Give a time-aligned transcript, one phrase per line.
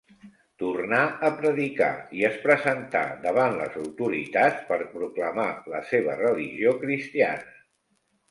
[0.61, 1.89] Tornà a predicar,
[2.19, 7.55] i es presentà davant les autoritats per proclamar la seva religió cristiana.